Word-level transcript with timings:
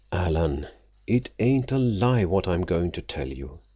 Alan, 0.11 0.65
it 1.05 1.29
ain't 1.37 1.71
a 1.71 1.77
lie 1.77 2.25
what 2.25 2.47
I'm 2.47 2.63
going 2.63 2.91
to 2.93 3.03
tell 3.03 3.27
you! 3.27 3.59